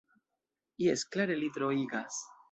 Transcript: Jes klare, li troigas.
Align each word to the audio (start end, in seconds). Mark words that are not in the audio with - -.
Jes 0.83 1.03
klare, 1.15 1.35
li 1.41 1.51
troigas. 1.59 2.17